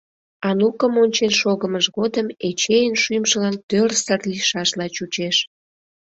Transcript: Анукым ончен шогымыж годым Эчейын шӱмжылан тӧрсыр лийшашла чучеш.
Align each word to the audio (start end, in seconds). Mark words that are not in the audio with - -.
Анукым 0.49 0.93
ончен 1.03 1.31
шогымыж 1.41 1.85
годым 1.97 2.27
Эчейын 2.47 2.95
шӱмжылан 3.03 3.55
тӧрсыр 3.69 4.19
лийшашла 4.31 4.87
чучеш. 4.95 5.37